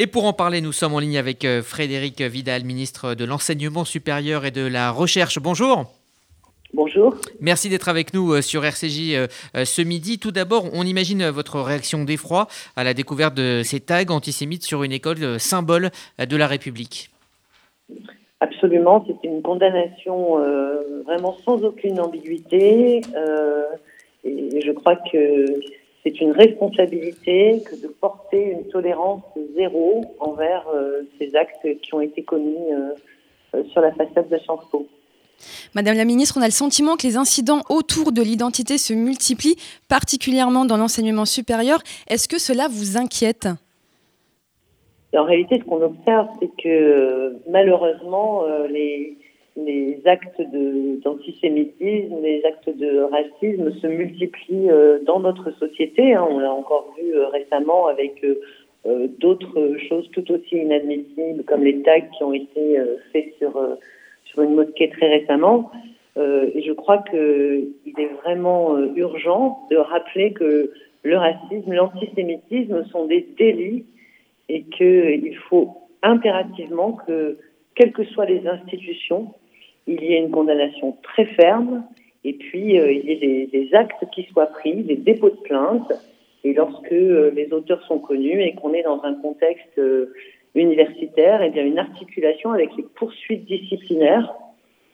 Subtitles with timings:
[0.00, 3.84] Et pour en parler, nous sommes en ligne avec euh, Frédéric Vidal, ministre de l'Enseignement
[3.84, 5.40] supérieur et de la Recherche.
[5.40, 5.86] Bonjour.
[6.72, 7.16] Bonjour.
[7.40, 9.26] Merci d'être avec nous euh, sur RCJ euh,
[9.64, 10.20] ce midi.
[10.20, 14.84] Tout d'abord, on imagine votre réaction d'effroi à la découverte de ces tags antisémites sur
[14.84, 15.90] une école symbole
[16.24, 17.10] de la République.
[18.38, 20.36] Absolument, c'est une condamnation
[21.06, 23.00] vraiment sans aucune ambiguïté.
[24.24, 25.58] et je crois que
[26.08, 29.22] c'est une responsabilité que de porter une tolérance
[29.54, 32.94] zéro envers euh, ces actes qui ont été commis euh,
[33.54, 34.86] euh, sur la façade de Sciences Po.
[35.74, 39.56] Madame la ministre, on a le sentiment que les incidents autour de l'identité se multiplient,
[39.88, 41.80] particulièrement dans l'enseignement supérieur.
[42.08, 43.48] Est-ce que cela vous inquiète?
[45.14, 49.17] En réalité, ce qu'on observe, c'est que malheureusement, les, les
[50.08, 50.40] actes
[51.04, 56.14] d'antisémitisme, les actes de racisme se multiplient euh, dans notre société.
[56.14, 56.26] Hein.
[56.28, 61.82] On l'a encore vu euh, récemment avec euh, d'autres choses tout aussi inadmissibles, comme les
[61.82, 62.78] tags qui ont été
[63.12, 63.60] faits sur,
[64.24, 65.70] sur une mosquée très récemment.
[66.16, 73.26] et je crois qu'il est vraiment urgent de rappeler que le racisme, l'antisémitisme sont des
[73.36, 73.84] délits
[74.48, 77.36] et qu'il faut impérativement que,
[77.74, 79.34] quelles que soient les institutions,
[79.88, 81.82] il y ait une condamnation très ferme
[82.24, 85.92] et puis euh, il y ait des, actes qui soient pris, des dépôts de plainte.
[86.44, 90.12] Et lorsque euh, les auteurs sont connus et qu'on est dans un contexte euh,
[90.54, 94.32] universitaire, eh bien une articulation avec les poursuites disciplinaires.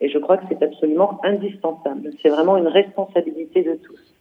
[0.00, 2.10] Et je crois que c'est absolument indispensable.
[2.22, 4.14] C'est vraiment une responsabilité de tous.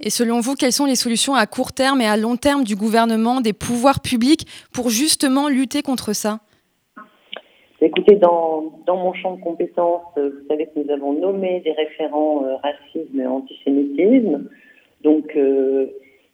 [0.00, 2.76] Et selon vous, quelles sont les solutions à court terme et à long terme du
[2.76, 6.38] gouvernement, des pouvoirs publics pour justement lutter contre ça?
[7.80, 12.44] Écoutez, dans, mon champ de compétences, euh, vous savez que nous avons nommé des référents
[12.44, 14.48] euh, racisme et antisémitisme.
[15.04, 15.86] Donc, euh,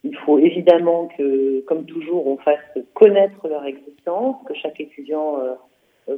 [0.03, 2.57] il faut évidemment que, comme toujours, on fasse
[2.95, 5.37] connaître leur existence, que chaque étudiant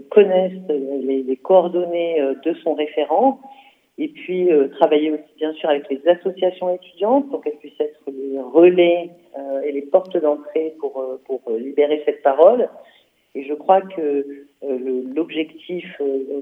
[0.10, 3.40] connaisse les, coordonnées de son référent,
[3.98, 8.42] et puis travailler aussi bien sûr avec les associations étudiantes pour qu'elles puissent être les
[8.42, 9.10] relais
[9.64, 11.02] et les portes d'entrée pour,
[11.58, 12.68] libérer cette parole.
[13.36, 16.42] Et je crois que l'objectif euh,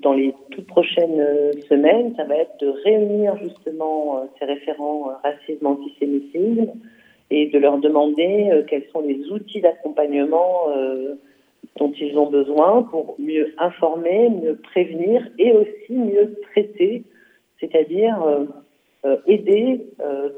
[0.00, 5.66] dans les toutes prochaines euh, semaines, ça va être de réunir justement ces référents racisme,
[5.66, 6.72] antisémitisme
[7.30, 10.66] et de leur demander quels sont les outils d'accompagnement
[11.76, 17.04] dont ils ont besoin pour mieux informer, mieux prévenir et aussi mieux traiter,
[17.58, 18.18] c'est-à-dire
[19.26, 19.86] aider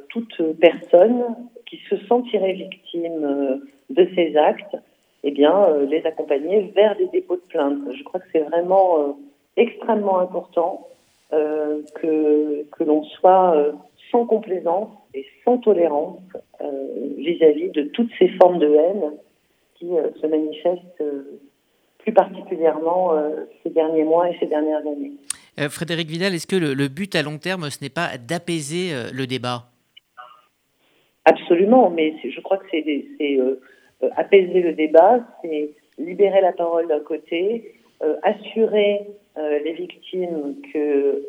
[0.08, 1.34] toute personne
[1.66, 3.60] qui se sentirait victime
[3.90, 4.76] de ces actes
[5.26, 7.78] eh bien, euh, les accompagner vers des dépôts de plainte.
[7.96, 9.12] Je crois que c'est vraiment euh,
[9.56, 10.86] extrêmement important
[11.32, 13.72] euh, que, que l'on soit
[14.10, 16.20] sans complaisance et sans tolérance
[17.16, 19.12] vis-à-vis de toutes ces formes de haine
[19.74, 19.88] qui
[20.20, 21.02] se manifestent
[21.98, 23.12] plus particulièrement
[23.62, 25.12] ces derniers mois et ces dernières années.
[25.68, 29.26] Frédéric Vidal, est-ce que le, le, but à long terme, ce n'est pas d'apaiser le
[29.26, 29.64] débat?
[31.24, 32.84] Absolument, mais je crois que c'est
[34.16, 37.72] apaiser le débat, c'est libérer la parole d'un côté,
[38.02, 39.02] euh, assurer
[39.38, 41.22] euh, les victimes que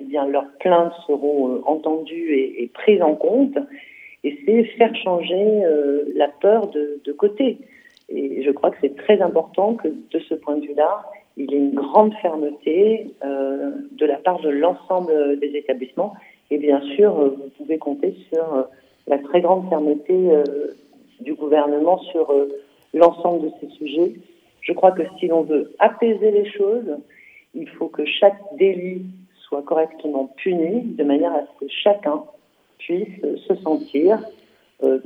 [0.00, 3.58] eh bien, leurs plaintes seront entendues et, prises en compte,
[4.24, 5.62] et c'est faire changer
[6.14, 7.58] la peur de, côté.
[8.08, 11.04] Et je crois que c'est très important que de ce point de vue-là,
[11.36, 16.14] il y ait une grande fermeté de la part de l'ensemble des établissements.
[16.50, 18.66] Et bien sûr, vous pouvez compter sur
[19.06, 20.89] la très grande fermeté du
[22.10, 22.48] sur euh,
[22.94, 24.14] l'ensemble de ces sujets.
[24.62, 26.98] Je crois que si l'on veut apaiser les choses,
[27.54, 29.04] il faut que chaque délit
[29.48, 32.22] soit correctement puni de manière à ce que chacun
[32.78, 34.18] puisse se sentir
[34.82, 34.98] euh,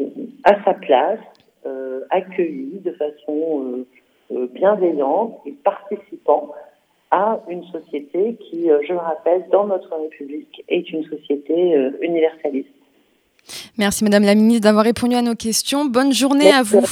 [0.44, 1.21] à sa place,
[1.66, 3.84] euh, accueilli de façon
[4.31, 6.53] bienveillante et participant
[7.11, 12.84] à une société qui, je le rappelle, dans notre République est une société universaliste.
[13.77, 15.85] Merci Madame la Ministre d'avoir répondu à nos questions.
[15.85, 16.85] Bonne journée à vous.